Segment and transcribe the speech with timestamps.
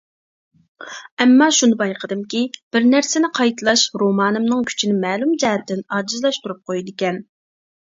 [1.25, 2.41] ئەمما شۇنى بايقىدىمكى،
[2.77, 7.25] بىر نەرسىنى قايتىلاش رومانىمنىڭ كۈچىنى مەلۇم جەھەتتىن ئاجىزلاشتۇرۇپ قويىدىكەن.